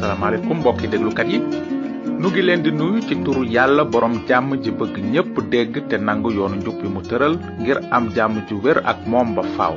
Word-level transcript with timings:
salaamaaleykum 0.00 0.56
mbokki 0.60 0.86
déglukat 0.92 1.28
yi 1.34 1.38
nu 2.20 2.28
ngi 2.28 2.42
leen 2.42 2.62
di 2.64 2.70
nuyu 2.78 3.00
ci 3.08 3.14
turu 3.24 3.42
yàlla 3.54 3.82
borom 3.92 4.14
jàmm 4.28 4.50
ji 4.62 4.70
bëgg 4.78 4.94
ñépp 5.12 5.34
dégg 5.52 5.74
te 5.88 5.96
nang 6.06 6.22
yoonu 6.36 6.54
njub 6.58 6.74
bi 6.82 6.88
mu 6.94 7.00
tëral 7.08 7.34
ngir 7.60 7.78
am 7.96 8.04
jàmm 8.16 8.34
ju 8.48 8.56
wér 8.64 8.78
ak 8.90 8.96
moom 9.10 9.28
ba 9.36 9.42
faaw 9.56 9.76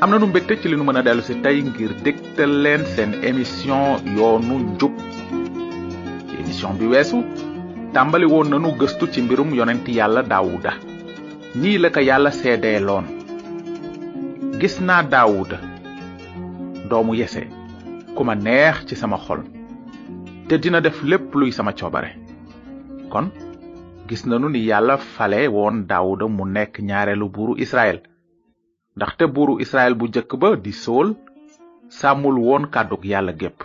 am 0.00 0.08
na 0.10 0.16
nu 0.18 0.26
mbégte 0.30 0.54
ci 0.60 0.66
li 0.68 0.76
nu 0.78 0.84
mën 0.86 0.96
a 1.00 1.02
dellu 1.06 1.20
si 1.28 1.34
tey 1.44 1.58
ngir 1.68 1.92
dégtal 2.04 2.50
leen 2.64 2.82
seen 2.94 3.10
émission 3.28 3.84
yoonu 4.16 4.54
njub 4.72 4.92
ci 6.28 6.34
émission 6.40 6.72
bi 6.78 6.86
weesu 6.92 7.18
tàmbali 7.94 8.26
woon 8.32 8.48
nanu 8.50 8.68
gëstu 8.80 9.04
ci 9.12 9.20
mbirum 9.22 9.50
yonent 9.58 9.86
yàlla 9.98 10.20
daawuda 10.30 10.72
ñii 11.60 11.78
la 11.82 11.88
ko 11.94 12.00
yàlla 12.08 12.30
gis 14.60 14.76
naa 14.88 15.02
daawuda 15.12 15.56
doomu 16.90 17.12
yese 17.20 17.42
kuma 18.16 18.34
neex 18.34 18.76
ci 18.86 18.96
sama 19.02 19.18
xol 19.26 19.42
te 20.52 20.58
dina 20.60 20.80
def 20.84 20.96
lépp 21.10 21.32
luy 21.40 21.48
sama 21.56 21.72
coobare 21.80 22.08
kon 23.12 23.26
gis 24.08 24.22
nanu 24.28 24.50
ni 24.52 24.60
yàlla 24.68 24.96
fale 25.14 25.38
woon 25.54 25.78
daawuda 25.90 26.26
mu 26.28 26.44
nekk 26.56 26.74
ñaareelu 26.88 27.26
buuru 27.34 27.54
israel 27.64 27.98
ndaxte 28.96 29.24
buuru 29.34 29.54
israel 29.64 29.94
bu 29.98 30.08
jëkk 30.14 30.30
ba 30.40 30.48
di 30.64 30.72
sool 30.82 31.08
sàmmul 31.98 32.36
woon 32.46 32.66
kàddug 32.74 33.02
yàlla 33.12 33.32
gépp 33.40 33.58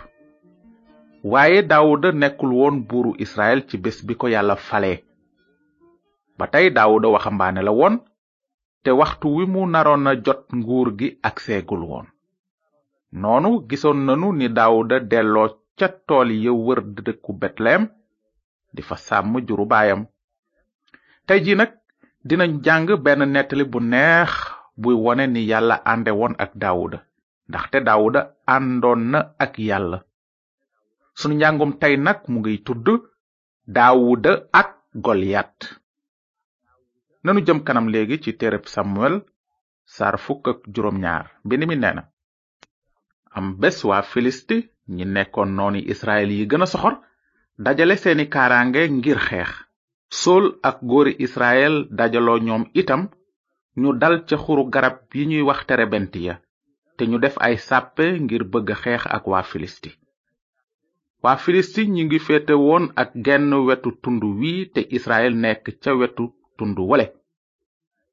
waaye 1.24 1.60
daawuda 1.68 2.12
nekkul 2.22 2.52
woon 2.60 2.76
buuru 2.88 3.12
israel 3.24 3.60
ci 3.68 3.76
bés 3.84 4.00
bi 4.06 4.16
ko 4.16 4.26
yàlla 4.32 4.56
falee 4.56 4.96
ba 6.38 6.46
tey 6.48 6.70
daawuda 6.72 7.08
waxambaane 7.08 7.60
la 7.64 7.70
woon 7.80 8.00
te 8.82 8.90
waxtu 8.96 9.28
wi 9.36 9.44
mu 9.46 9.66
naroon 9.68 10.06
a 10.08 10.12
jot 10.24 10.44
nguur 10.56 10.88
gi 10.98 11.08
ak 11.22 11.36
seegul 11.40 11.82
woon 11.90 12.06
noonu 13.12 13.60
gisoon 13.68 14.00
nanu 14.06 14.32
ni 14.32 14.48
daawuda 14.48 15.00
delloo 15.10 15.57
ca 15.78 15.88
tool 16.06 16.28
ya 16.44 16.52
wër 16.64 16.80
dëkku 17.04 17.32
betlehem 17.40 17.82
di 18.74 18.82
fa 18.88 18.96
sàmm 19.06 19.32
juru 19.48 19.64
baayam 19.72 20.00
tey 21.26 21.38
ji 21.44 21.52
nag 21.56 21.70
dinañ 22.28 22.50
jàng 22.64 22.86
benn 23.04 23.22
nettali 23.32 23.64
bu 23.72 23.78
neex 23.92 24.30
buy 24.80 24.94
wone 25.04 25.24
ni 25.32 25.40
yàlla 25.50 25.76
ànde 25.92 26.10
woon 26.20 26.34
ak 26.44 26.52
daawuda 26.62 26.98
ndaxte 27.48 27.78
daawuda 27.88 28.20
àndoon 28.54 29.00
na 29.12 29.18
ak 29.44 29.52
yàlla 29.68 29.98
sunu 31.18 31.34
njàngum 31.36 31.72
tey 31.80 31.94
nag 32.06 32.18
mu 32.30 32.38
ngiy 32.40 32.58
tudd 32.66 32.86
daawuda 33.76 34.32
ak 34.60 34.70
goliyat 35.04 35.56
nanu 37.24 37.40
jëm 37.46 37.58
kanam 37.66 37.86
léegi 37.94 38.16
ci 38.22 38.30
téereb 38.38 38.64
samuel 38.74 39.16
sar 39.96 40.14
fukk 40.24 40.44
juróom 40.74 40.96
ñaar 41.04 41.24
mbind 41.44 41.62
mi 41.68 41.76
am 43.36 43.46
bés 43.60 43.78
waa 43.88 44.02
filisti 44.12 44.56
ñi 44.96 45.04
nekkoon 45.14 45.50
nooni 45.58 45.80
israel 45.92 46.30
yi 46.38 46.42
gën 46.50 46.62
a 46.64 46.66
soxor 46.72 46.94
dajale 47.64 47.94
seeni 48.02 48.24
kaaraange 48.34 48.82
ngir 48.98 49.18
xeex 49.28 49.50
sool 50.20 50.44
ak 50.68 50.76
góori 50.90 51.12
israel 51.26 51.74
dajaloo 51.98 52.38
ñoom 52.46 52.64
itam 52.80 53.02
ñu 53.80 53.88
dal 54.00 54.14
ca 54.28 54.36
xuru 54.44 54.64
garab 54.74 54.96
yi 55.16 55.22
ñuy 55.30 55.44
wax 55.48 55.60
terebent 55.68 56.12
ya 56.26 56.34
te 56.96 57.02
ñu 57.10 57.16
def 57.22 57.36
ay 57.46 57.56
sàppe 57.68 58.04
ngir 58.24 58.42
bëgg 58.52 58.68
xeex 58.82 59.02
ak 59.16 59.24
waa 59.30 59.44
filisti 59.50 59.90
waa 61.24 61.36
filisti 61.44 61.82
ñi 61.94 62.02
ngi 62.06 62.18
féete 62.26 62.54
woon 62.66 62.84
ak 63.02 63.10
genn 63.24 63.46
wetu 63.68 63.88
tund 64.02 64.22
wi 64.40 64.52
te 64.74 64.80
israel 64.96 65.32
nekk 65.44 65.64
ca 65.82 65.90
wetu 66.00 66.24
tund 66.58 66.76
wale 66.90 67.06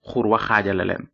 xur 0.10 0.26
wa 0.32 0.40
xaajale 0.48 0.84
leen 0.90 1.06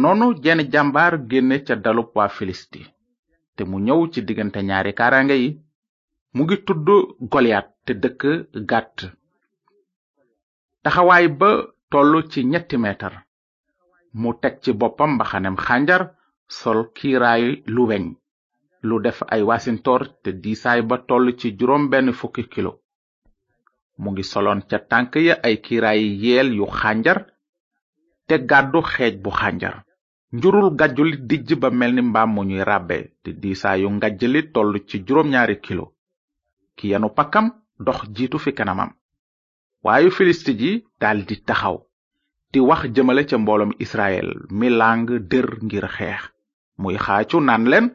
noonu 0.00 0.26
jenn 0.44 0.60
jàmbaar 0.72 1.14
génne 1.30 1.56
ca 1.66 1.74
dalub 1.84 2.08
waa 2.18 2.28
filisti 2.38 2.80
te 3.56 3.62
mu 3.70 3.76
ñëw 3.86 4.00
ci 4.12 4.18
diggante 4.28 4.60
ñaari 4.68 4.92
kaaraange 4.98 5.36
yi 5.44 5.50
mu 6.34 6.42
ngi 6.44 6.56
tudd 6.66 6.88
goliat 7.32 7.66
te 7.84 7.92
dëkk 8.02 8.22
gàtt 8.70 8.98
taxawaay 10.82 11.26
ba 11.40 11.50
tollu 11.90 12.18
ci 12.30 12.40
ñetti 12.52 12.76
meetar 12.84 13.14
mu 14.20 14.30
teg 14.42 14.54
ci 14.62 14.70
boppam 14.80 15.10
mbaxanem 15.14 15.56
xànjar 15.66 16.02
sol 16.58 16.78
kiiraay 16.96 17.44
lu 17.74 17.82
weñ 17.90 18.04
lu 18.88 18.96
def 19.04 19.18
ay 19.34 19.42
waasintoor 19.48 20.02
te 20.22 20.30
diisaay 20.42 20.80
ba 20.90 20.96
toll 21.08 21.26
ci 21.38 21.48
juróom 21.58 21.84
benn 21.92 22.08
fukki 22.20 22.44
kilo 22.52 22.72
mu 24.00 24.08
ngi 24.12 24.24
soloon 24.32 24.60
ca 24.70 24.78
tànk 24.90 25.10
ya 25.28 25.34
ay 25.46 25.56
kiiraay 25.64 26.00
yeel 26.22 26.48
yu 26.58 26.66
xànjar 26.80 27.18
te 28.26 28.34
gàddu 28.50 28.80
xeej 28.92 29.14
bu 29.22 29.30
xànjar 29.40 29.74
njurul 30.32 30.70
gajuli 30.76 31.16
dijj 31.20 31.54
ba 31.60 31.70
melni 31.70 32.02
mbam 32.02 32.30
mu 32.34 32.42
ñuy 32.48 32.62
ràbbe 32.68 32.98
te 33.22 33.30
yu 33.80 33.88
ngajjali 33.96 34.40
toll 34.54 34.72
ci 34.88 34.96
juróom 35.06 35.28
ñaari 35.32 35.56
kilo 35.64 35.86
ki 36.76 36.84
yanu 36.92 37.08
pakkam 37.16 37.46
dox 37.86 37.98
jiitu 38.16 38.38
fi 38.44 38.50
kanamam 38.58 38.90
waayu 39.84 40.10
filisti 40.16 40.52
ji 40.60 40.70
dal 41.00 41.18
di 41.28 41.34
taxaw 41.48 41.76
di 42.52 42.58
wax 42.68 42.80
jëmale 42.94 43.22
ca 43.28 43.36
mboolom 43.42 43.72
israel 43.84 44.28
mi 44.58 44.68
lang 44.80 45.06
dër 45.30 45.46
ngir 45.66 45.86
xeex 45.96 46.20
muy 46.82 46.96
xaacu 47.04 47.36
naan 47.46 47.64
leen 47.72 47.86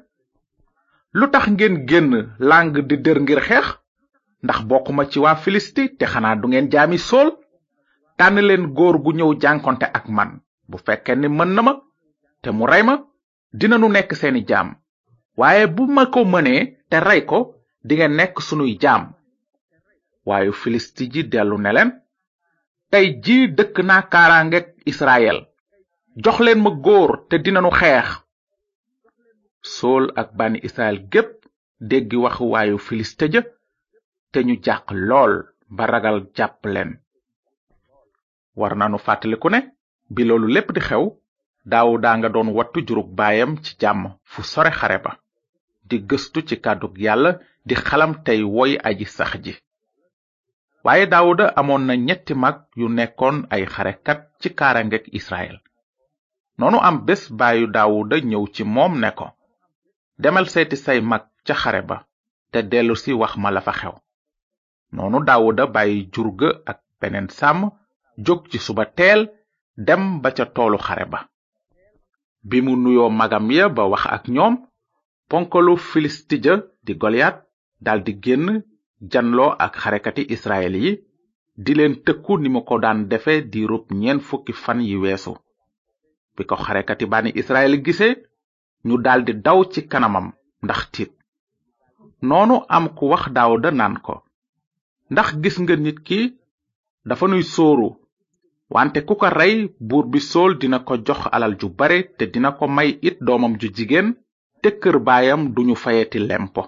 lu 1.17 1.25
tax 1.33 1.43
ngeen 1.53 1.75
génn 1.89 2.09
lang 2.49 2.69
di 2.89 2.95
dër 3.05 3.17
ngir 3.23 3.41
xeex 3.47 3.65
ndax 4.45 4.59
bokkuma 4.69 5.03
ci 5.11 5.17
waa 5.23 5.35
filisti 5.43 5.83
te 5.97 6.05
xanaa 6.13 6.35
du 6.41 6.47
ngeen 6.47 6.71
jaami 6.73 6.97
sool 7.09 7.29
tànn 8.17 8.39
leen 8.47 8.63
góor 8.77 8.95
gu 9.03 9.11
ñëw 9.17 9.29
jànkonte 9.41 9.83
ak 9.97 10.05
man 10.15 10.31
bu 10.69 10.77
fekkee 10.85 11.15
ni 11.17 11.27
mën 11.37 11.51
na 11.55 11.61
ma 11.67 11.73
te 12.43 12.49
mu 12.57 12.63
rey 12.71 12.83
ma 12.87 12.95
dinanu 13.59 13.87
nekk 13.95 14.09
seeni 14.19 14.41
jaam 14.49 14.69
waaye 15.39 15.63
bu 15.75 15.83
ma 15.95 16.03
ko 16.13 16.19
mënee 16.33 16.61
te 16.89 16.97
rey 17.07 17.21
ko 17.29 17.39
dinga 17.87 18.07
nekk 18.19 18.35
sunuy 18.47 18.73
jaam 18.83 19.03
waaye 20.27 20.49
filisti 20.61 21.03
ji 21.13 21.21
dellu 21.31 21.57
ne 21.63 21.71
leen 21.75 21.89
tey 22.91 23.05
ji 23.23 23.37
dëkk 23.57 23.75
na 23.87 23.95
kaaraangeeg 24.11 24.67
israel 24.91 25.39
jox 26.23 26.37
leen 26.45 26.59
ma 26.63 26.69
góor 26.85 27.11
te 27.29 27.35
dinanu 27.43 27.69
xeex 27.79 28.07
sool 29.73 30.03
ak 30.21 30.29
bànni 30.37 30.59
israel 30.67 30.97
gépp 31.13 31.31
déggi 31.89 32.17
waxu 32.23 32.43
waayu 32.53 32.77
filiste 32.87 33.25
ja 33.33 33.41
te 34.31 34.39
ñu 34.47 34.55
jàq 34.65 34.83
lool 35.07 35.33
ba 35.75 35.83
ragal 35.91 36.17
jàpp 36.37 36.61
leen 36.73 36.91
war 38.59 38.73
nanu 38.79 38.97
fàttaliku 39.05 39.47
ne 39.53 39.59
bi 40.13 40.21
loolu 40.27 40.47
lépp 40.55 40.69
di 40.75 40.81
xew 40.87 41.03
daawuda 41.65 42.11
nga 42.17 42.29
doon 42.29 42.49
wattu 42.57 42.79
jurug 42.87 43.09
baayam 43.17 43.51
ci 43.63 43.71
jàmm 43.81 44.01
fu 44.31 44.41
sore 44.51 44.71
xare 44.79 44.97
ba 45.05 45.11
di 45.89 45.97
gëstu 46.09 46.39
ci 46.47 46.55
kàddug 46.65 46.95
yàlla 47.05 47.31
di 47.67 47.75
xalam 47.85 48.11
tey 48.25 48.41
woy 48.55 48.71
aji 48.89 49.05
sax 49.17 49.31
ji 49.43 49.53
waaye 50.85 51.05
daawuda 51.11 51.45
amoon 51.59 51.83
na 51.87 51.93
ñetti 52.07 52.33
mag 52.43 52.55
yu 52.79 52.87
nekkoon 52.97 53.37
ay 53.53 53.63
xarekat 53.73 54.19
ci 54.41 54.49
kaarangeg 54.59 55.03
israel 55.19 55.57
noonu 56.59 56.77
am 56.87 56.95
bés 57.07 57.23
baayu 57.39 57.65
daawuda 57.75 58.15
ñëw 58.29 58.43
ci 58.53 58.63
moom 58.75 58.93
ne 59.01 59.09
ko 59.19 59.27
demal 60.23 60.45
seeti 60.53 60.77
say 60.85 60.99
mag 61.11 61.23
ca 61.45 61.53
xare 61.61 61.81
ba 61.89 61.97
te 62.51 62.59
dellusi 62.71 63.11
wax 63.21 63.33
ma 63.41 63.49
la 63.51 63.61
fa 63.61 63.71
xew 63.79 63.93
noonu 64.95 65.17
daawuda 65.27 65.63
bàyyi 65.75 65.99
jur 66.13 66.27
ak 66.71 66.77
beneen 66.99 67.29
sàmm 67.39 67.61
jóg 68.25 68.39
ci 68.51 68.57
suba 68.65 68.83
teel 68.97 69.21
dem 69.87 70.01
ba 70.21 70.29
ca 70.37 70.45
toolu 70.55 70.77
xare 70.87 71.05
ba 71.13 71.21
bi 72.43 72.59
mu 72.65 72.75
nuyoo 72.75 73.09
magam 73.09 73.45
ya 73.57 73.65
ba 73.75 73.83
wax 73.93 74.03
ak 74.15 74.23
ñoom 74.35 74.53
ponkalu 75.29 75.73
filisti 75.89 76.35
ja 76.43 76.55
di 76.85 76.93
goliyat 77.01 77.35
daldi 77.85 78.13
génn 78.23 78.61
janloo 79.11 79.51
ak 79.65 79.73
xarekati 79.81 80.23
israel 80.35 80.75
yi 80.75 80.91
di 81.63 81.73
leen 81.77 81.95
tëkku 82.05 82.33
ni 82.39 82.49
mu 82.49 82.61
ko 82.63 82.79
daan 82.79 83.07
defe 83.09 83.35
di 83.51 83.61
rub 83.65 83.85
ñeent 84.01 84.21
fukki 84.29 84.53
fan 84.63 84.79
yi 84.87 84.95
weesu 85.03 85.33
bi 86.35 86.43
ko 86.49 86.55
xarekati 86.65 87.05
bani 87.13 87.31
israel 87.41 87.73
gisee 87.85 88.15
ñu 88.87 88.95
daldi 89.05 89.33
daw 89.45 89.59
ci 89.71 89.79
kanamam 89.91 90.27
ndax 90.63 90.79
tiit 90.93 91.11
noonu 92.27 92.55
am 92.75 92.85
ku 92.97 93.03
wax 93.11 93.23
daawuda 93.35 93.69
naan 93.71 93.95
ko 94.05 94.15
ndax 95.11 95.27
gis 95.41 95.57
nga 95.61 95.75
nit 95.75 95.99
ki 96.07 96.19
dafa 97.07 97.25
nuy 97.27 97.43
sóoru 97.53 97.89
wante 98.71 99.01
ku 99.07 99.15
ko 99.19 99.27
rey 99.29 99.67
buur 99.83 100.05
bi 100.07 100.19
sool 100.23 100.55
dina 100.57 100.79
ko 100.87 100.95
jox 101.05 101.27
alal 101.35 101.53
ju 101.59 101.67
bare 101.79 101.97
te 102.17 102.25
dina 102.33 102.49
ko 102.57 102.63
may 102.77 102.89
it 103.09 103.15
doomam 103.25 103.53
ju 103.59 103.67
jigéen 103.75 104.09
te 104.61 104.69
kër 104.81 104.97
baayam 105.07 105.41
duñu 105.55 105.75
fayeti 105.83 106.19
lempo 106.29 106.61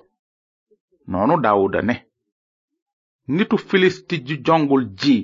noonu 1.11 1.35
daawuda 1.43 1.79
ne 1.87 1.95
nitu 3.35 3.57
filisti 3.67 4.15
ju 4.27 4.35
jongul 4.45 4.83
ji 4.99 5.17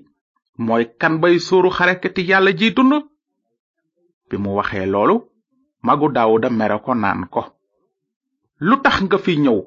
mooy 0.66 0.86
kan 1.00 1.16
bay 1.22 1.36
sóoru 1.48 1.70
xarekati 1.78 2.22
yàlla 2.30 2.52
ji 2.60 2.68
dund 2.76 2.94
bi 4.30 4.36
mu 4.44 4.50
waxee 4.58 4.86
loolu 4.94 5.16
magu 5.86 6.08
daawuda 6.16 6.50
mere 6.60 6.78
ko 6.86 6.92
naan 6.96 7.22
ko 7.34 7.42
lu 8.66 8.76
tax 8.84 8.96
nga 9.06 9.18
fi 9.24 9.34
ñëw 9.44 9.60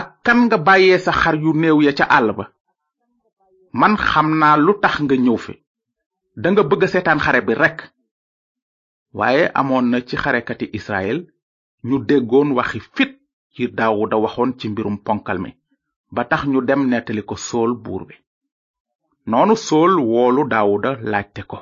ak 0.00 0.08
kan 0.24 0.38
nga 0.46 0.58
bàyyee 0.66 0.98
sa 1.04 1.12
xar 1.20 1.34
yu 1.42 1.52
néew 1.60 1.78
ya 1.86 1.92
ca 1.98 2.04
àll 2.18 2.30
ba 2.38 2.44
man 3.80 3.94
xam 4.08 4.28
naa 4.40 4.56
lu 4.66 4.72
tax 4.82 4.94
nga 5.04 5.16
ñëw 5.24 5.36
fi 5.44 5.54
danga 6.42 6.62
bëgg 6.70 6.82
seetaan 6.92 7.20
xare 7.24 7.40
bi 7.46 7.52
rekk 7.62 7.78
waaye 9.18 9.42
amoon 9.60 9.86
na 9.90 9.98
ci 10.08 10.14
xarekati 10.22 10.66
israel 10.78 11.18
ñu 11.86 11.96
déggoon 12.08 12.48
waxi 12.58 12.80
fit 12.94 13.12
yi 13.56 13.64
daawuda 13.78 14.16
waxoon 14.24 14.50
ci 14.58 14.66
mbirum 14.70 14.96
ponkal 15.06 15.38
mi 15.44 15.50
ba 16.14 16.22
tax 16.30 16.42
ñu 16.52 16.60
dem 16.68 16.80
nettali 16.90 17.22
ko 17.28 17.34
sool 17.48 17.70
buur 17.84 18.02
bi 18.08 18.16
noonu 19.30 19.54
sool 19.66 19.92
woolu 20.10 20.42
daawuda 20.52 20.90
laajte 21.10 21.42
ko 21.50 21.58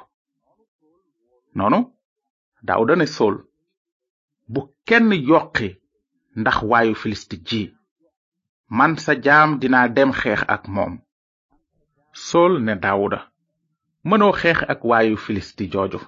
noonu 1.56 1.78
daawuda 2.66 2.94
ne 2.96 3.06
sol 3.16 3.34
bu 4.52 4.60
kenn 4.88 5.08
yoqi 5.30 5.68
ndax 6.40 6.56
waayu 6.70 6.94
filist 7.02 7.30
ji 7.48 7.62
man 8.78 8.92
sa 9.04 9.12
jaam 9.24 9.48
dina 9.60 9.80
dem 9.96 10.10
xeex 10.20 10.40
ak 10.54 10.62
moom 10.74 10.92
sool 12.26 12.52
ne 12.66 12.74
daawuda 12.84 13.20
mënoo 14.06 14.32
xeex 14.32 14.62
ak 14.72 14.80
waayu 14.88 15.16
filisti 15.24 15.64
jooju 15.72 15.98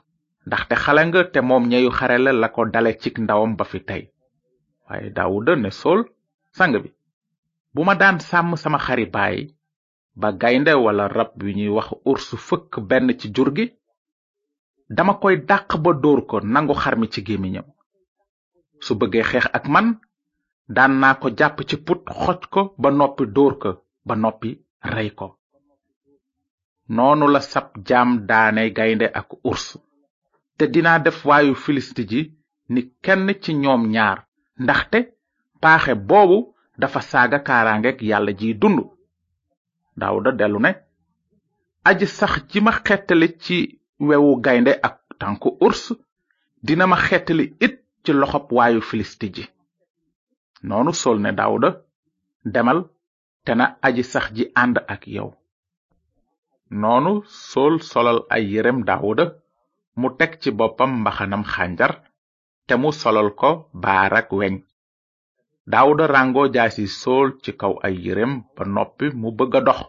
ndaxte 0.47 0.75
xale 0.83 1.03
nga 1.09 1.21
te 1.33 1.41
moom 1.49 1.65
ñeyu 1.73 1.91
xare 1.99 2.17
la 2.41 2.49
ko 2.55 2.61
dale 2.75 2.91
cig 3.03 3.15
ndawam 3.25 3.53
ba 3.59 3.65
fi 3.71 3.79
tey 3.89 4.03
waaye 4.87 5.09
daawuda 5.17 5.53
ne 5.57 5.71
sol 5.81 6.01
sang 6.57 6.75
bi 6.83 6.89
bu 7.75 7.81
ma 7.87 7.95
daan 8.01 8.19
sàmm 8.29 8.51
sama 8.63 8.79
xari 8.87 9.07
baay 9.15 9.39
ba 10.21 10.29
gaynde 10.43 10.73
wala 10.85 11.05
rab 11.17 11.31
wi 11.43 11.51
ñuy 11.59 11.71
wax 11.77 11.89
urs 12.11 12.29
fëkk 12.47 12.71
benn 12.89 13.09
ci 13.21 13.27
jur 13.37 13.51
gi 13.57 13.67
dama 14.97 15.15
koy 15.23 15.35
dàq 15.51 15.69
ba 15.85 15.91
dóor 16.03 16.21
ko 16.31 16.37
nangu 16.55 16.75
xar 16.83 16.95
mi 17.01 17.07
ci 17.13 17.21
gémmiñam 17.27 17.67
su 18.85 18.93
bëggee 18.99 19.29
xeex 19.31 19.47
ak 19.57 19.65
man 19.75 19.87
daan 20.77 20.93
naa 21.01 21.15
ko 21.21 21.29
jàpp 21.39 21.59
ci 21.69 21.77
put 21.87 22.01
xoj 22.23 22.41
ko 22.53 22.61
ba 22.83 22.89
noppi 22.99 23.25
dóor 23.37 23.55
ko 23.63 23.71
ba 24.07 24.15
noppi 24.23 24.51
rey 24.95 25.11
ko 25.19 25.27
noonu 26.99 27.27
la 27.31 27.41
sab 27.47 27.71
jaam 27.89 28.15
daane 28.31 28.63
gaynde 28.79 29.07
ak 29.21 29.31
urs 29.51 29.67
te 30.59 30.65
dinaa 30.77 30.95
def 31.09 31.21
waayu 31.31 31.55
filist 31.65 31.99
ji 32.13 32.23
ni 32.75 32.81
kenn 33.07 33.29
ci 33.45 33.53
ñoom 33.65 33.83
ñaar 33.95 34.19
ndaxte 34.65 34.99
paaxe 35.63 35.93
boobu 36.09 36.39
dafa 36.83 37.01
saaga 37.11 37.39
kaaraangeeg 37.49 37.99
yàlla 38.11 38.33
ji 38.41 38.49
dund 38.63 38.81
daawuda 40.01 40.31
dellu 40.41 40.59
ne 40.65 40.71
aji 41.89 42.07
sax 42.19 42.33
ji 42.51 42.59
ma 42.65 42.73
xettali 42.87 43.29
ci 43.45 43.57
wewu 44.09 44.33
gaynde 44.47 44.73
ak 44.89 44.97
tànku 45.21 45.49
urs 45.67 45.83
dina 46.67 46.85
ma 46.91 46.97
xettali 47.07 47.45
it 47.67 47.75
ci 48.05 48.13
loxob 48.21 48.53
waayu 48.57 48.81
filisti 48.91 49.27
ji 49.35 49.45
noonu 50.69 50.93
sol 51.03 51.19
ne 51.23 51.31
daawuda 51.39 51.71
demal 52.55 52.79
te 53.45 53.53
na 53.59 53.67
aji 53.87 54.03
sax 54.13 54.27
ji 54.37 54.45
ànd 54.63 54.77
ak 54.95 55.03
yow 55.17 55.31
noonu 56.79 57.13
sol 57.51 57.73
solal 57.91 58.19
ay 58.35 58.43
yérem 58.53 58.79
daawuda 58.87 59.25
mu 60.01 60.09
teg 60.19 60.33
ci 60.43 60.51
boppam 60.59 60.91
mbaxanam 61.03 61.43
xànjar 61.53 61.93
te 62.67 62.75
mu 62.83 62.91
solal 63.01 63.29
ko 63.41 63.51
baarak 63.83 64.29
weñ 64.39 64.55
daawuda 65.71 66.05
rango 66.15 66.43
jaasi 66.55 66.85
sool 67.01 67.29
ci 67.43 67.51
kaw 67.61 67.75
ay 67.87 67.95
yérem 68.05 68.33
ba 68.55 68.63
noppi 68.75 69.07
mu 69.21 69.29
bëgg 69.39 69.55
a 69.57 69.61
dox 69.67 69.81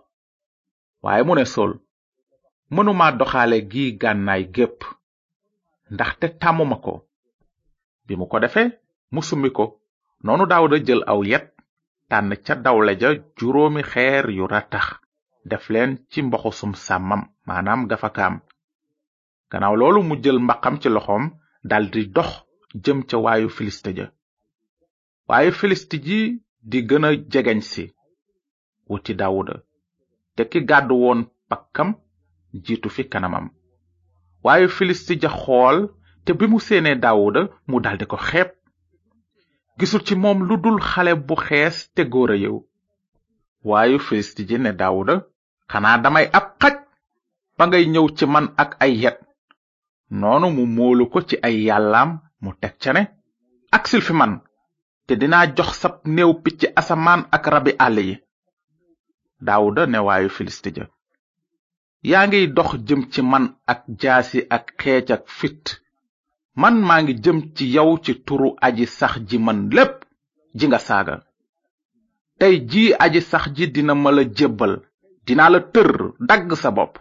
waaye 1.03 1.23
mu 1.27 1.33
ne 1.35 1.45
sol 1.53 1.71
mënuma 2.73 3.07
doxaale 3.19 3.57
gi 3.71 3.83
gànnaay 4.01 4.43
gépp 4.55 4.79
ndaxte 5.93 6.27
tàmmuma 6.41 6.77
ko 6.85 6.93
bi 8.05 8.13
mu 8.19 8.25
ko 8.31 8.37
defee 8.43 8.67
mu 9.13 9.19
summi 9.27 9.49
ko 9.57 9.65
noonu 10.23 10.43
daawuda 10.49 10.77
jël 10.85 11.01
aw 11.11 11.19
yet 11.31 11.45
tànn 12.09 12.31
ca 12.45 12.53
dawle 12.65 12.91
ja 13.01 13.09
juróomi 13.37 13.81
xeer 13.91 14.25
yu 14.37 14.45
ratax 14.53 14.85
def 15.49 15.65
leen 15.73 15.91
ci 16.11 16.19
mboxusum 16.25 16.73
sàmmam 16.85 17.21
maanaam 17.47 17.81
gafakaam 17.89 18.35
gannaaw 19.51 19.75
loolu 19.81 19.99
mu 20.07 20.15
jël 20.23 20.39
mbaqam 20.45 20.75
ci 20.81 20.89
loxoom 20.95 21.23
daldi 21.69 22.01
dox 22.15 22.31
jëm 22.83 22.99
ca 23.09 23.17
waayu 23.23 23.49
filiste 23.57 23.89
ja 23.97 24.05
waaye 25.29 25.51
filist 25.59 25.91
ji 26.05 26.19
di 26.69 26.79
gëna 26.89 27.07
a 27.07 27.15
jegeñ 27.31 27.61
si 27.71 27.83
wuti 28.89 29.13
dawuda 29.19 29.53
te 30.35 30.41
ki 30.51 30.59
gàddu 30.69 30.95
woon 31.03 31.21
pakkam 31.49 31.89
jiitu 32.63 32.89
fi 32.95 33.03
kanamam 33.11 33.45
waaye 34.45 34.67
filiste 34.77 35.13
ja 35.21 35.29
xool 35.41 35.77
te 36.25 36.31
bi 36.37 36.45
mu 36.51 36.59
séenee 36.65 36.95
dawuda 37.03 37.41
mu 37.69 37.77
daldi 37.83 38.05
ko 38.11 38.17
xeeb 38.27 38.49
gisu 39.77 39.97
ci 40.05 40.13
moom 40.21 40.39
lu 40.47 40.55
dul 40.63 40.77
xale 40.89 41.11
bu 41.27 41.35
xees 41.45 41.75
te 41.95 42.01
góor 42.13 42.31
a 42.31 42.35
yew 42.43 42.57
waayu 43.69 43.99
félisti 44.05 44.43
ji 44.49 44.55
ne 44.63 44.71
daawuda 44.81 45.13
xanaa 45.71 45.97
damay 46.03 46.25
ab 46.37 46.45
xaj 46.61 46.75
ba 47.57 47.63
ngay 47.67 47.85
ñëw 47.93 48.07
ci 48.17 48.25
man 48.33 48.45
ak 48.63 48.71
ay 48.85 48.93
yet 49.03 49.17
noonu 50.19 50.47
mu 50.55 50.63
móolu 50.75 51.03
ko 51.13 51.19
ci 51.29 51.35
ay 51.47 51.55
yàllaam 51.67 52.11
mu 52.43 52.49
teg 52.61 52.73
ca 52.81 52.91
ne 52.95 53.01
aksil 53.77 54.01
fi 54.07 54.13
man 54.19 54.33
te 55.05 55.13
dinaa 55.21 55.45
jox 55.57 55.69
sab 55.81 55.93
néew 56.15 56.31
picc 56.43 56.61
asamaan 56.79 57.21
ak 57.35 57.43
rabi 57.53 57.71
àll 57.85 57.97
yi 58.07 58.15
daawuda 59.45 59.81
ne 59.87 59.97
waayu 60.07 60.29
filiste 60.35 60.69
ja 60.77 60.83
yaa 62.09 62.25
ngiy 62.27 62.45
dox 62.57 62.69
jëm 62.87 63.01
ci 63.11 63.19
man 63.31 63.45
ak 63.71 63.81
jaasi 64.01 64.39
ak 64.55 64.65
xeec 64.79 65.07
ak 65.15 65.23
fit 65.39 65.63
man 66.61 66.75
maa 66.87 67.01
ngi 67.03 67.13
jëm 67.23 67.39
ci 67.55 67.65
yow 67.75 67.91
ci 68.05 68.11
turu 68.25 68.49
aji 68.65 68.85
sax 68.99 69.13
ji 69.29 69.37
man 69.45 69.59
lépp 69.75 69.93
ji 70.57 70.65
nga 70.67 70.79
saaga 70.89 71.15
tey 72.41 72.57
jii 72.69 72.93
aji 72.99 73.21
sax 73.31 73.45
ji 73.55 73.65
dina 73.75 73.93
ma 74.03 74.09
la 74.15 74.23
jébbal 74.37 74.73
dinaa 75.25 75.51
la 75.53 75.59
tër 75.73 75.89
dagg 76.29 76.47
sa 76.61 76.69
bopp 76.77 76.93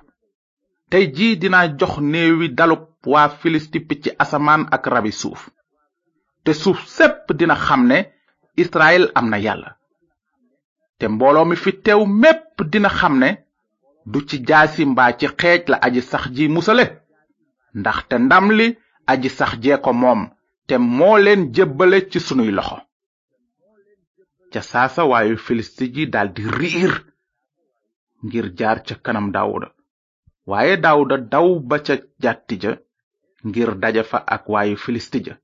tey 0.90 1.04
jii 1.16 1.34
dinaa 1.42 1.66
jox 1.78 1.94
néewi 2.12 2.46
dalub 2.58 2.82
waa 3.12 3.28
filisti 3.40 3.78
picc 3.88 4.04
asamaan 4.22 4.62
ak 4.74 4.84
rabi 4.94 5.12
suuf 5.20 5.42
te 6.44 6.52
suuf 6.62 6.80
sépp 6.96 7.24
dina 7.38 7.54
xam 7.66 7.82
ne 7.90 7.98
israel 8.62 9.02
am 9.18 9.26
na 9.32 9.38
yàlla 9.46 9.70
te 10.98 11.04
mbooloo 11.14 11.46
mi 11.48 11.56
fi 11.62 11.70
teew 11.84 12.00
mépp 12.22 12.56
dina 12.72 12.88
xam 12.98 13.14
ne 13.22 13.28
du 14.12 14.18
ci 14.28 14.36
jaasi 14.48 14.82
mbaa 14.92 15.12
ci 15.18 15.26
xeej 15.40 15.62
la 15.70 15.76
aji 15.86 16.00
sax 16.10 16.24
ji 16.36 16.44
musale 16.54 16.84
ndaxte 17.80 18.14
ndam 18.24 18.46
li 18.58 18.66
aji 19.12 19.28
sax 19.38 19.52
jee 19.62 19.78
ko 19.84 19.90
moom 20.00 20.20
te 20.66 20.74
moo 20.96 21.16
leen 21.24 21.42
jébbale 21.54 21.98
ci 22.10 22.18
sunuy 22.26 22.50
loxo 22.56 22.76
ca 24.52 24.60
saasa 24.70 25.02
waaye 25.10 25.34
filisti 25.46 25.84
ji 25.94 26.04
daldi 26.14 26.42
riir 26.58 26.92
ngir 28.26 28.46
jaar 28.58 28.78
ca 28.86 28.94
kanam 29.04 29.26
dawuda 29.36 29.68
waaye 30.50 30.74
dawuda 30.86 31.16
daw 31.32 31.48
ba 31.68 31.76
ca 31.86 31.94
jàtti 32.22 32.54
ja 32.62 32.70
ngir 33.48 33.70
daja 33.82 34.02
fa 34.10 34.18
ak 34.36 34.42
waayu 34.52 34.76
filisti 34.84 35.18
ja 35.26 35.34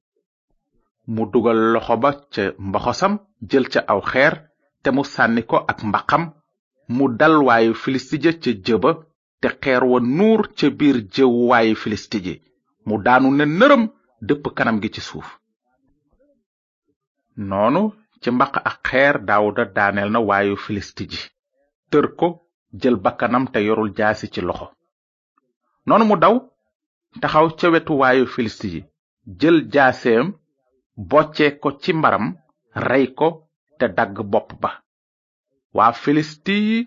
mu 1.14 1.22
dugal 1.32 1.58
loxo 1.74 1.94
ba 2.02 2.10
ca 2.32 2.42
mboxosam 2.68 3.12
jël 3.50 3.66
ca 3.72 3.80
aw 3.92 4.00
xeer 4.10 4.34
te 4.82 4.88
mu 4.96 5.02
sànni 5.14 5.42
ko 5.50 5.56
ak 5.70 5.78
mbaqam 5.88 6.24
mu 6.96 7.04
dal 7.20 7.36
waayu 7.46 7.72
filisti 7.82 8.16
ja 8.24 8.32
ca 8.42 8.50
jëba 8.66 8.90
te 9.40 9.48
xeer 9.62 9.82
wa 9.90 9.98
nuur 10.16 10.40
ca 10.58 10.66
biir 10.78 10.96
jëw 11.14 11.32
waayu 11.50 11.74
filisti 11.82 12.18
ji 12.26 12.34
mu 12.86 12.94
daanu 13.06 13.28
ne 13.38 13.44
nërëm 13.60 13.82
dëpp 14.28 14.44
kanam 14.56 14.76
gi 14.82 14.88
ci 14.94 15.00
suuf 15.08 15.28
noonu 17.48 17.82
ci 18.22 18.28
mbaq 18.36 18.54
ak 18.70 18.76
xeer 18.86 19.14
daawuda 19.28 19.64
daaneel 19.76 20.10
na 20.14 20.20
waayu 20.28 20.56
filisti 20.64 21.04
ji 21.12 21.20
tër 21.90 22.06
ko 22.18 22.28
jël 22.80 22.96
bakkanam 23.04 23.44
te 23.52 23.58
yorul 23.68 23.90
jaasi 23.98 24.26
ci 24.34 24.40
loxo 24.48 24.66
noonu 25.86 26.04
mu 26.10 26.16
daw 26.24 26.34
taxaw 27.22 27.46
ca 27.58 27.66
wetu 27.72 27.92
waayu 28.00 28.24
filisti 28.34 28.68
ji 28.74 28.80
jël 29.40 29.56
jaaseem 29.72 30.24
boccee 31.10 31.50
ko 31.62 31.68
ci 31.82 31.90
mbaram 31.98 32.26
rey 32.88 33.06
ko 33.18 33.28
te 33.78 33.84
dagg 33.96 34.16
bopp 34.32 34.48
ba 34.62 34.70
waa 35.76 35.92
filisti 36.02 36.54
yi 36.68 36.78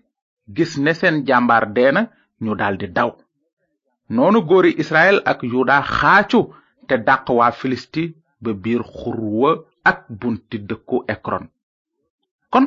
gis 0.55 0.71
ne 0.83 0.91
seen 1.00 1.15
jàmbaar 1.27 1.65
deena 1.75 2.01
ñu 2.43 2.53
daldi 2.59 2.88
daw 2.98 3.09
noonu 4.15 4.39
góori 4.50 4.71
israel 4.83 5.17
ak 5.31 5.39
yuda 5.53 5.75
xaacu 5.98 6.39
te 6.88 6.95
dàq 7.07 7.25
waa 7.39 7.51
filisti 7.59 8.03
ba 8.41 8.50
biir 8.63 8.81
xurwa 8.98 9.51
ak 9.83 10.05
bunti 10.12 10.59
dëkku 10.67 10.98
ekron 11.09 11.48
kon 12.51 12.65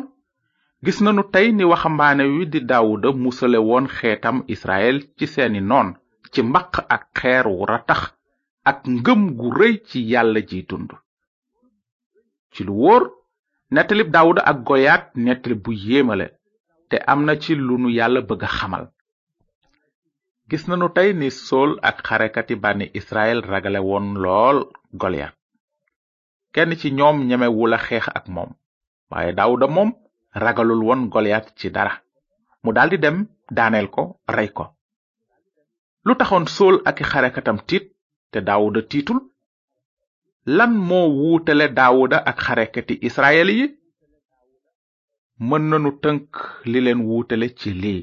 gis 0.85 0.99
nanu 1.03 1.23
tey 1.33 1.47
ni 1.53 1.65
waxambaane 1.73 2.25
wi 2.35 2.45
di 2.53 2.61
daawuda 2.71 3.09
musale 3.25 3.59
woon 3.69 3.87
xeetam 3.97 4.37
israel 4.55 4.97
ci 5.17 5.25
seeni 5.35 5.61
noon 5.71 5.89
ci 6.33 6.41
mbaq 6.49 6.73
ak 6.95 7.03
xeer 7.19 7.45
wu 7.49 7.65
ratax 7.71 8.01
ak 8.71 8.79
ngëm 8.95 9.23
gu 9.39 9.49
rëy 9.59 9.75
ci 9.89 9.99
yàlla 10.13 10.41
ji 10.49 10.59
dund 10.69 10.91
ci 12.53 12.61
lu 12.67 12.75
wóor 12.83 13.03
nettalib 13.75 14.09
daawuda 14.15 14.43
ak 14.51 14.59
goyaat 14.69 15.05
nettali 15.25 15.57
bu 15.65 15.71
yéemale 15.87 16.27
te 16.89 16.97
am 17.13 17.21
na 17.27 17.35
ci 17.43 17.53
lu 17.67 17.75
nu 17.83 17.89
yàlla 17.99 18.21
bëgg 18.29 18.43
a 18.45 18.49
xamal 18.57 18.85
gis 20.49 20.65
nu 20.67 20.89
tey 20.97 21.09
ni 21.21 21.29
sol 21.47 21.71
ak 21.89 21.97
xarekati 22.07 22.55
bànni 22.63 22.87
israel 23.01 23.39
ragale 23.51 23.81
woon 23.89 24.07
lool 24.23 24.57
goliyat 25.01 25.35
kenn 26.57 26.73
ci 26.81 26.89
ñoom 26.99 27.17
ñemewul 27.29 27.73
a 27.77 27.79
xeex 27.87 28.07
ak 28.19 28.25
moom 28.35 28.51
waaye 29.11 29.33
daawuda 29.39 29.67
moom 29.77 29.91
ragalul 30.43 30.83
woon 30.89 31.03
goliat 31.15 31.47
ci 31.59 31.67
dara 31.77 31.95
mu 32.63 32.71
daldi 32.77 32.97
dem 33.05 33.17
daaneel 33.57 33.89
ko 33.95 34.03
rey 34.37 34.51
ko 34.57 34.65
lu 36.07 36.13
taxoon 36.21 36.47
sol 36.57 36.75
ak 36.89 36.97
i 37.03 37.05
xarekatam 37.11 37.59
tiit 37.69 37.85
te 38.33 38.39
daawuda 38.49 38.81
tiitul 38.91 39.19
lan 40.57 40.73
moo 40.89 41.07
wuutale 41.19 41.67
daawuda 41.79 42.17
ak 42.31 42.39
xarekati 42.47 42.95
israel 43.09 43.49
yi 43.59 43.67
mën 45.49 45.63
nanu 45.71 45.91
tënk 46.03 46.27
li 46.71 46.79
leen 46.85 47.01
wuutale 47.09 47.47
ci 47.59 47.71
lii 47.83 48.03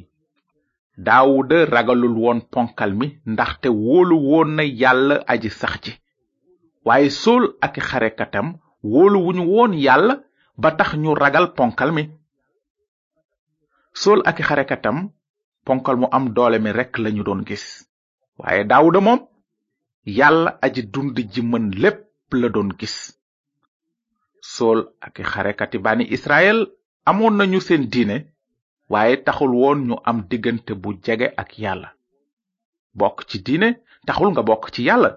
daawuda 1.08 1.58
ragalul 1.74 2.16
woon 2.24 2.40
ponkal 2.54 2.92
mi 3.00 3.08
ndaxte 3.34 3.68
wóolu 3.84 4.16
woon 4.30 4.50
na 4.58 4.64
yàlla 4.82 5.16
aji 5.34 5.50
sax 5.62 5.74
ci 5.84 5.92
waaye 6.86 7.10
sool 7.22 7.44
ak 7.66 7.76
xarekatam 7.90 8.48
wóolu 8.92 9.20
wuñu 9.26 9.44
woon 9.54 9.72
yàlla 9.86 10.14
ba 10.62 10.70
tax 10.80 10.90
ñu 11.04 11.12
ragal 11.24 11.46
ponkal 11.58 11.90
mi 11.96 12.04
sool 14.02 14.20
ak 14.30 14.38
xarekatam 14.48 14.98
ponkal 15.66 15.96
mu 16.02 16.08
am 16.16 16.26
doole 16.36 16.58
mi 16.64 16.72
rekk 16.80 16.94
lañu 17.04 17.24
doon 17.28 17.42
gis 17.48 17.66
waaye 18.42 18.64
daawuda 18.70 19.00
moom 19.06 19.20
yàlla 20.18 20.52
aji 20.66 20.82
dund 20.94 21.16
ji 21.32 21.42
lépp 21.84 22.00
la 22.40 22.48
doon 22.56 22.70
gis 22.80 22.96
sool 24.54 24.80
ak 25.06 25.16
xarekati 25.34 25.78
bani 25.86 26.06
israel 26.16 26.58
amoon 27.10 27.34
nañu 27.38 27.60
seen 27.68 27.84
diine 27.94 28.18
waaye 28.94 29.16
taxul 29.26 29.52
woon 29.62 29.80
ñu 29.88 29.96
am 30.10 30.18
diggante 30.30 30.72
bu 30.82 30.90
jege 31.06 31.28
ak 31.42 31.50
yàlla 31.64 31.90
bokk 33.00 33.20
ci 33.30 33.38
diine 33.46 33.70
taxul 34.08 34.30
nga 34.32 34.44
bokk 34.50 34.68
ci 34.74 34.82
yàlla 34.90 35.10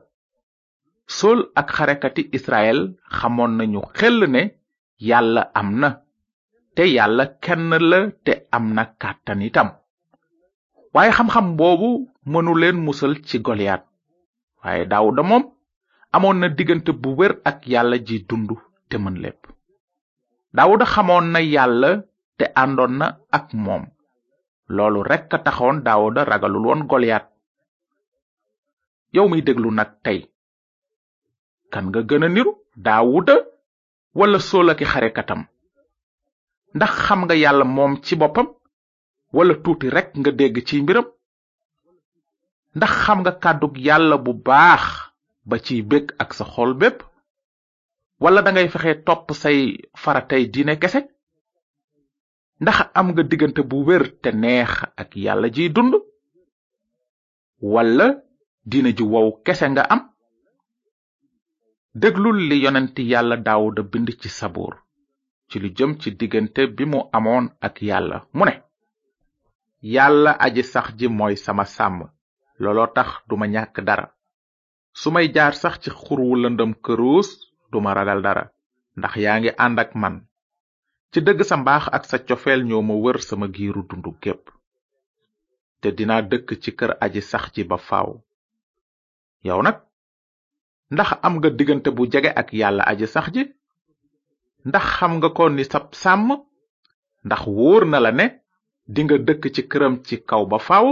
sol 1.12 1.40
ak 1.61 1.69
xarekati 1.76 2.23
israel 2.38 2.78
xamoon 3.19 3.52
nañu 3.59 3.81
xel 3.99 4.16
ne 4.35 4.42
yàlla 5.11 5.42
am 5.61 5.69
na 5.81 5.88
te 6.75 6.83
yàlla 6.97 7.25
kenn 7.45 7.71
la 7.90 7.99
te 8.25 8.33
am 8.57 8.64
na 8.76 8.83
kàttan 9.02 9.40
itam 9.49 9.69
waaye 10.95 11.12
xam-xam 11.16 11.47
boobu 11.59 11.90
mënu 12.33 12.52
leen 12.61 12.78
musal 12.87 13.12
ci 13.28 13.37
goliyaat 13.47 13.83
waaye 14.62 14.85
daawuda 14.92 15.23
moom 15.31 15.45
amoon 16.16 16.37
na 16.40 16.47
diggante 16.57 16.90
bu 17.02 17.09
wér 17.19 17.33
ak 17.50 17.59
yàlla 17.73 17.97
ji 18.07 18.16
dundu 18.28 18.57
te 18.88 18.97
mën 19.04 19.16
lépp 19.25 19.40
daawuda 20.57 20.87
xamoon 20.95 21.25
na 21.33 21.40
yàlla 21.54 21.90
te 22.38 22.45
àndoon 22.62 22.92
na 23.00 23.07
ak 23.38 23.47
moom 23.64 23.85
loolu 24.76 25.00
rekk 25.11 25.31
a 25.35 25.38
taxoon 25.45 25.76
daawuda 25.87 26.21
ragalul 26.31 26.66
woon 26.69 26.83
goliyaat 26.90 27.26
yow 29.14 29.26
mi 29.28 29.42
déglu 29.47 29.71
nag 29.78 29.90
tey 30.07 30.21
kan 31.73 31.87
nga 31.91 32.00
gën 32.09 32.25
a 32.26 32.29
niru 32.29 32.52
daawuda 32.87 33.37
wala 34.21 34.38
soolaki 34.49 34.85
xarekatam 34.93 35.41
ndax 36.76 36.93
xam 37.05 37.21
nga 37.25 37.35
yàlla 37.43 37.64
moom 37.76 37.93
ci 38.05 38.14
boppam 38.21 38.49
wala 39.37 39.55
tuuti 39.64 39.87
rekk 39.97 40.11
nga 40.21 40.31
dégg 40.38 40.57
ci 40.69 40.75
mbiram 40.83 41.09
ndax 42.76 42.93
xam 43.02 43.19
nga 43.23 43.33
kàddug 43.43 43.75
yàlla 43.87 44.17
bu 44.25 44.33
baax 44.47 44.85
ba 45.49 45.57
ci 45.64 45.75
bég 45.91 46.07
ak 46.23 46.31
sa 46.38 46.45
xool 46.52 46.73
bépp 46.81 46.99
wala 48.23 48.41
dangay 48.45 48.69
fexe 48.73 48.93
topp 49.07 49.26
say 49.43 49.59
faratay 50.02 50.43
diine 50.52 50.75
kese 50.83 51.00
ndax 52.62 52.79
am 52.99 53.07
nga 53.12 53.23
diggante 53.31 53.62
bu 53.71 53.76
wér 53.88 54.05
te 54.23 54.31
neex 54.43 54.73
ak 55.00 55.11
yàlla 55.25 55.49
ji 55.55 55.64
dund 55.76 55.95
wala 57.73 58.07
diine 58.71 58.91
ju 58.99 59.05
wow 59.12 59.26
kese 59.47 59.67
nga 59.73 59.83
am 59.95 60.02
déglul 62.01 62.39
li 62.49 62.57
yonent 62.65 62.97
yàlla 62.99 63.37
daawuda 63.45 63.83
bind 63.93 64.09
ci 64.21 64.29
sabuur 64.29 64.75
ci 65.49 65.57
lu 65.61 65.69
jëm 65.77 65.91
ci 66.01 66.09
diggante 66.21 66.63
bi 66.77 66.85
mu 66.91 66.99
amoon 67.17 67.45
ak 67.67 67.77
yàlla 67.89 68.19
mu 68.37 68.45
ne 68.47 68.55
yàlla 69.95 70.31
aji 70.47 70.63
sax 70.73 70.87
ji 70.99 71.07
mooy 71.19 71.37
sama 71.37 71.65
sàmm 71.77 72.01
looloo 72.63 72.87
tax 72.97 73.11
duma 73.29 73.47
ñàkk 73.55 73.77
dara 73.87 74.07
su 75.01 75.09
may 75.15 75.27
jaar 75.35 75.55
sax 75.63 75.75
ci 75.83 75.91
xurwu 76.03 76.35
lëndëm 76.43 76.73
këruus 76.85 77.29
duma 77.73 77.91
ragal 77.95 78.21
dara 78.27 78.45
ndax 78.99 79.15
yaa 79.25 79.39
ngi 79.39 79.51
ànd 79.65 79.79
ak 79.83 79.91
man 80.03 80.17
ci 81.13 81.19
dëgg 81.27 81.41
sa 81.49 81.57
mbaax 81.61 81.85
ak 81.97 82.05
sa 82.11 82.17
cofeel 82.29 82.61
ñoo 82.69 82.83
ma 82.89 82.95
wër 83.05 83.19
sama 83.29 83.47
giiru 83.55 83.83
dundu 83.89 84.13
gépp 84.23 84.45
te 85.81 85.89
dinaa 85.99 86.23
dëkk 86.31 86.49
ci 86.63 86.71
kër 86.79 86.91
aji 87.05 87.21
sax 87.31 87.45
ji 87.55 87.63
ba 87.71 87.77
faaw 87.89 88.09
yow 89.47 89.61
nag 89.63 89.77
ndax 90.93 91.11
am 91.27 91.35
nga 91.39 91.51
diggante 91.59 91.91
bu 91.97 92.03
jege 92.13 92.31
ak 92.41 92.49
yàlla 92.61 92.83
aji 92.91 93.07
sax 93.15 93.27
ji 93.35 93.43
ndax 94.69 94.85
xam 94.97 95.13
nga 95.19 95.29
ko 95.37 95.45
ni 95.57 95.65
sab 95.73 95.87
sàmm 96.03 96.29
ndax 97.27 97.43
wóor 97.57 97.83
na 97.91 97.99
la 98.05 98.11
ne 98.19 98.27
dinga 98.95 99.17
dëkk 99.27 99.45
ci 99.55 99.63
këram 99.71 99.95
ci 100.07 100.15
kaw 100.29 100.43
ba 100.51 100.59
faaw 100.69 100.87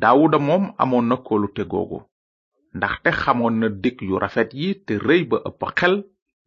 daawuda 0.00 0.38
moom 0.48 0.64
amoon 0.82 1.06
na 1.08 1.16
kóolute 1.26 1.62
googu 1.72 1.98
ndaxte 2.76 3.10
xamoon 3.22 3.54
na 3.60 3.68
dig 3.82 3.96
yu 4.08 4.16
rafet 4.22 4.50
yi 4.60 4.68
te 4.86 4.92
rëy 5.06 5.22
ba 5.30 5.36
ëpp 5.48 5.62
xel 5.78 5.94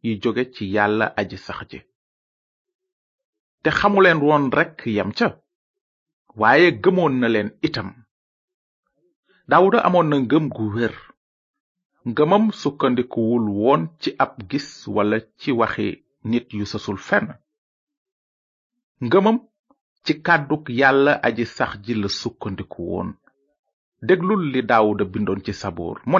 yi 0.04 0.12
jóge 0.22 0.44
ci 0.54 0.64
yàlla 0.74 1.06
aji 1.20 1.38
sax 1.46 1.60
ji 1.70 1.80
te 3.62 3.70
leen 4.02 4.18
woon 4.26 4.44
rekk 4.56 4.78
yem 4.96 5.10
ca 5.18 5.28
waaye 6.40 6.68
gëmoon 6.82 7.14
na 7.20 7.28
leen 7.34 7.50
itam 7.66 7.88
daawuda 9.48 9.78
amoon 9.86 10.06
na 10.10 10.16
ngëm 10.24 10.46
gu 10.56 10.64
wér 10.76 10.94
ngëmam 12.12 12.44
sukkandikuwul 12.60 13.44
woon 13.60 13.82
ci 14.00 14.10
ab 14.24 14.32
gis 14.50 14.68
walla 14.94 15.18
ci 15.40 15.50
waxi 15.60 15.88
nit 16.30 16.46
yu 16.58 16.64
sosul 16.72 16.98
fenn 17.08 17.26
ngëmam 19.06 19.36
ci 20.04 20.12
kàddug 20.26 20.64
yàlla 20.80 21.12
aji 21.26 21.44
sax 21.56 21.72
ji 21.84 21.92
la 22.00 22.08
sukkandiku 22.20 22.84
déglul 24.06 24.42
li 24.52 24.60
daawuda 24.70 25.04
bindoon 25.12 25.40
ci 25.44 25.52
saboor 25.60 25.96
mu 26.10 26.16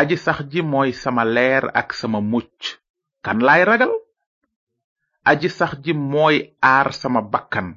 aji 0.00 0.16
sax 0.24 0.38
ji 0.50 0.60
mooy 0.70 0.90
sama 1.02 1.24
leer 1.34 1.64
ak 1.80 1.88
sama 2.00 2.20
mucc 2.32 2.60
kan 3.24 3.38
laay 3.46 3.62
ragal 3.68 3.92
aji 5.30 5.48
sax 5.58 5.72
ji 5.84 5.92
mooy 6.12 6.36
aar 6.70 6.88
sama 7.00 7.20
bakkan 7.32 7.68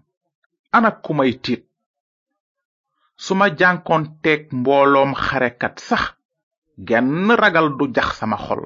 ana 0.75 0.89
ku 1.03 1.11
tiit 1.43 1.63
su 3.23 3.33
ma 3.39 3.47
jànkoonteeg 3.59 4.41
mbooloom 4.59 5.11
xarekat 5.25 5.75
sax 5.89 6.16
genn 6.85 7.29
ragal 7.41 7.75
du 7.77 7.87
jax 7.95 8.19
sama 8.19 8.37
xol 8.37 8.61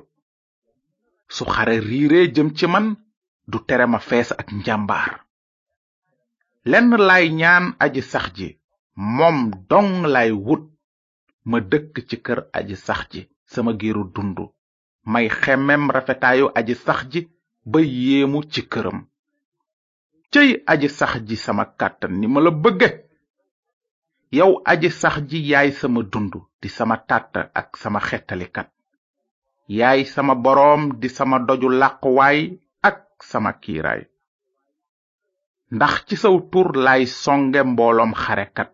su 1.35 1.45
xare 1.53 1.75
riire 1.89 2.19
jëm 2.35 2.49
ci 2.57 2.65
man 2.73 2.85
du 3.51 3.57
tere 3.67 3.85
ma 3.91 3.99
fees 4.07 4.29
ak 4.41 4.47
njàmbaar 4.59 5.11
lenn 6.71 6.89
lay 7.09 7.25
ñaan 7.41 7.65
aji 7.83 8.01
sax 8.11 8.25
ji 8.37 8.47
moom 9.15 9.37
dong 9.69 9.91
lay 10.13 10.29
wut 10.45 10.63
ma 11.49 11.57
dëkk 11.71 11.93
ci 12.09 12.15
kër 12.25 12.39
aji 12.59 12.75
sax 12.85 13.01
ji 13.13 13.21
sama 13.53 13.71
giiru 13.79 14.03
dund 14.15 14.37
may 15.11 15.27
xemem 15.41 15.83
rafetaayu 15.95 16.45
aji 16.59 16.73
sax 16.85 16.99
ji 17.11 17.21
ba 17.71 17.79
yéemu 18.01 18.39
ci 18.51 18.61
këram 18.71 18.99
cëy 20.33 20.49
aji 20.71 20.87
sax 20.97 21.13
ji 21.27 21.35
sama 21.45 21.63
kàttan 21.79 22.13
ni 22.19 22.27
ma 22.33 22.39
la 22.45 22.51
bëgge 22.63 22.89
yow 24.37 24.51
aji 24.71 24.89
sax 25.01 25.15
ji 25.29 25.37
yaay 25.49 25.69
sama 25.79 26.01
dund 26.13 26.33
di 26.61 26.69
sama 26.69 27.01
tata, 27.01 27.49
ak 27.57 27.73
sama 27.73 27.97
xettalikat 27.99 28.69
yaay 29.65 30.05
sama 30.05 30.37
boroom 30.45 31.01
di 31.01 31.09
sama 31.17 31.37
doju 31.47 31.69
làquwaay 31.81 32.39
ak 32.89 32.97
sama 33.29 33.51
kiiraay 33.63 34.01
ndax 35.75 35.93
ci 36.07 36.15
saw 36.23 36.37
tur 36.51 36.69
laay 36.85 37.03
songe 37.23 37.59
mbooloom 37.71 38.11
xarekat 38.23 38.69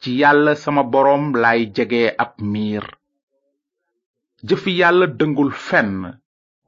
ci 0.00 0.10
yàlla 0.22 0.52
sama 0.64 0.82
boroom 0.92 1.24
laay 1.42 1.60
jage 1.76 2.04
ab 2.24 2.32
miir 2.52 2.86
jëfi 4.48 4.72
yàlla 4.80 5.06
dëngul 5.18 5.52
fenn 5.66 5.92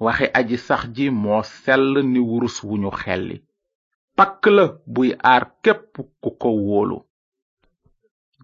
waxe 0.05 0.27
aji 0.39 0.57
sax 0.67 0.83
ji 0.95 1.07
moo 1.23 1.43
sell 1.63 1.87
ni 2.13 2.19
wurus 2.29 2.57
wuñu 2.69 2.91
xelli 3.01 3.37
pakk 4.17 4.43
la 4.57 4.65
buy 4.95 5.09
aar 5.33 5.45
képp 5.65 5.91
ku 6.23 6.31
ko 6.43 6.49
wóolu 6.67 6.99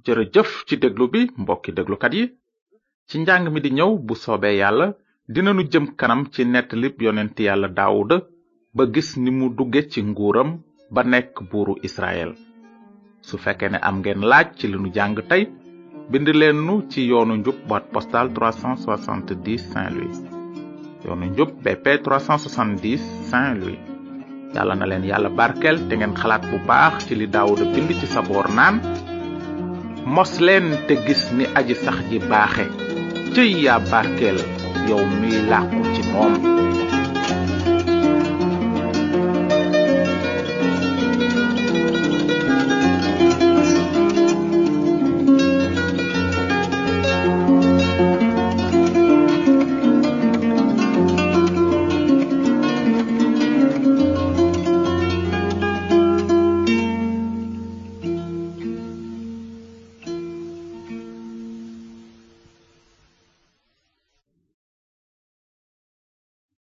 jërëjëf 0.07 0.51
ci 0.69 0.77
déglu 0.83 1.07
bi 1.13 1.21
mbokki 1.43 1.71
déglukat 1.77 2.13
yi 2.19 2.25
ci 3.09 3.17
njàng 3.23 3.47
mi 3.53 3.61
di 3.65 3.71
ñëw 3.77 3.91
bu 4.07 4.15
soobee 4.23 4.57
yàlla 4.61 4.87
dinanu 5.35 5.63
jëm 5.73 5.85
kanam 5.99 6.21
ci 6.33 6.43
nettalib 6.45 6.95
yonent 7.05 7.37
yàlla 7.47 7.69
daawuda 7.79 8.17
ba 8.77 8.83
gis 8.95 9.11
ni 9.23 9.31
mu 9.39 9.47
dugge 9.59 9.81
ci 9.91 10.01
nguuram 10.09 10.51
ba 10.95 11.01
nekk 11.13 11.35
buuru 11.51 11.75
israel 11.89 12.31
su 13.27 13.35
fekkee 13.45 13.71
ne 13.73 13.79
am 13.89 13.97
ngeen 13.99 14.23
laaj 14.31 14.47
ci 14.59 14.65
li 14.69 14.77
nu 14.81 14.89
jàng 14.97 15.19
tey 15.31 15.43
bind 16.11 16.29
leen 16.41 16.59
nu 16.67 16.75
ci 16.91 17.01
yoonu 17.11 17.35
njub 17.37 17.57
boîte 17.69 17.89
postale 17.95 18.31
370 18.33 19.59
saint 19.71 19.91
louis 19.97 20.19
yoonu 21.05 21.27
njub 21.33 21.51
bp 21.65 21.85
370 22.07 22.97
saint 23.31 23.55
louis 23.61 23.83
yàlla 24.55 24.75
na 24.77 24.87
leen 24.91 25.05
yàlla 25.11 25.29
barkel 25.39 25.77
te 25.89 25.95
ngeen 25.97 26.15
xalaat 26.21 26.43
bu 26.51 26.57
baax 26.69 26.95
ci 27.07 27.15
li 27.19 27.27
daawuda 27.35 27.65
bind 27.75 27.91
ci 28.01 28.07
sa 28.15 28.21
boor 28.29 28.47
naan 28.59 28.77
mos 30.15 30.33
leen 30.39 30.69
te 30.87 30.95
gis 31.05 31.23
ni 31.37 31.45
aji 31.59 31.75
sax 31.85 31.99
ji 32.11 32.19
baaxe 32.31 32.65
cëy 33.35 33.51
yaa 33.65 33.81
barkeel 33.91 34.39
yow 34.89 35.03
miy 35.21 35.39
làqu 35.51 35.79
ci 35.95 36.03
moom 36.13 36.33